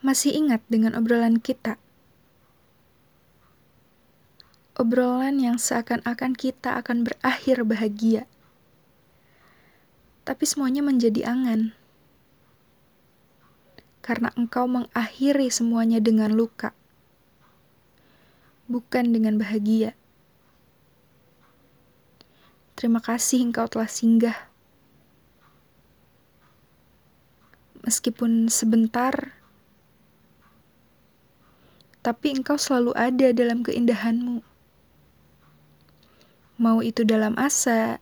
[0.00, 1.76] Masih ingat dengan obrolan kita?
[4.80, 8.24] Obrolan yang seakan-akan kita akan berakhir bahagia.
[10.24, 11.76] Tapi semuanya menjadi angan.
[14.00, 16.72] Karena engkau mengakhiri semuanya dengan luka.
[18.72, 19.92] Bukan dengan bahagia.
[22.72, 24.48] Terima kasih engkau telah singgah.
[27.84, 29.36] Meskipun sebentar,
[32.00, 34.40] tapi engkau selalu ada dalam keindahanmu.
[36.60, 38.00] Mau itu dalam asa,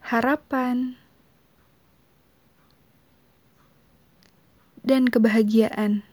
[0.00, 0.96] harapan,
[4.86, 6.06] dan kebahagiaan.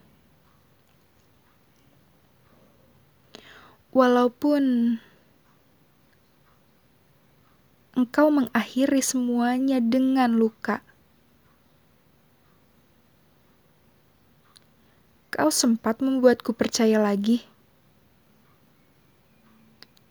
[3.93, 4.97] Walaupun
[7.93, 10.81] engkau mengakhiri semuanya dengan luka.
[15.33, 17.41] Kau sempat membuatku percaya lagi.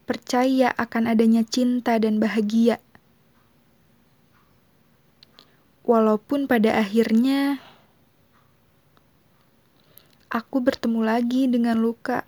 [0.03, 2.83] Percaya akan adanya cinta dan bahagia.
[5.87, 7.62] Walaupun pada akhirnya
[10.27, 12.27] aku bertemu lagi dengan luka.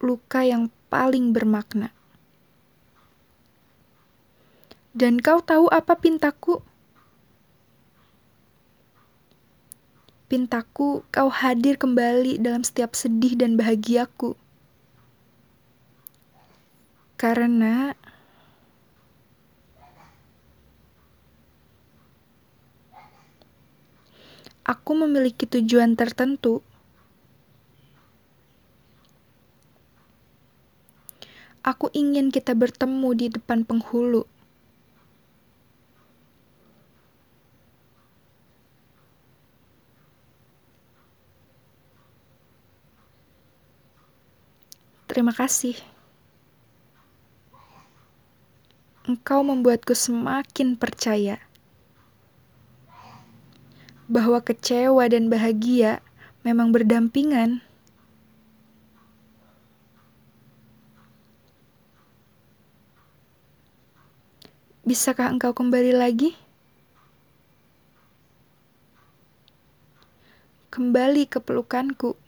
[0.00, 1.92] Luka yang paling bermakna.
[4.96, 6.64] Dan kau tahu apa pintaku?
[10.34, 14.34] Pintaku, kau hadir kembali dalam setiap sedih dan bahagiaku.
[17.14, 17.94] Karena
[24.66, 26.66] aku memiliki tujuan tertentu.
[31.62, 34.26] Aku ingin kita bertemu di depan penghulu.
[45.14, 45.78] Terima kasih.
[49.06, 51.38] Engkau membuatku semakin percaya
[54.10, 56.02] bahwa kecewa dan bahagia
[56.42, 57.62] memang berdampingan.
[64.82, 66.34] Bisakah engkau kembali lagi?
[70.74, 72.23] Kembali ke pelukanku.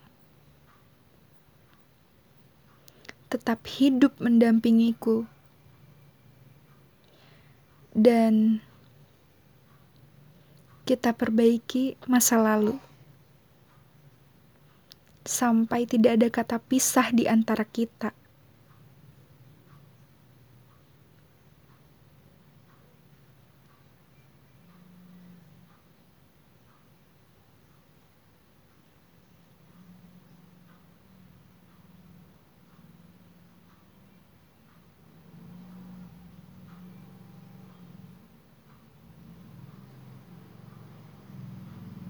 [3.37, 5.29] Tetap hidup mendampingiku.
[7.93, 8.65] Dan
[10.89, 12.81] kita perbaiki masa lalu.
[15.29, 18.17] Sampai tidak ada kata pisah di antara kita.